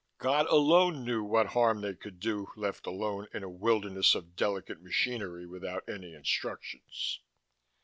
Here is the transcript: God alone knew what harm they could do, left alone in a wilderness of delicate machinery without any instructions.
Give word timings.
God 0.17 0.47
alone 0.47 1.05
knew 1.05 1.23
what 1.23 1.49
harm 1.53 1.81
they 1.81 1.93
could 1.93 2.19
do, 2.19 2.47
left 2.55 2.87
alone 2.87 3.27
in 3.35 3.43
a 3.43 3.49
wilderness 3.51 4.15
of 4.15 4.35
delicate 4.35 4.81
machinery 4.81 5.45
without 5.45 5.87
any 5.87 6.15
instructions. 6.15 7.19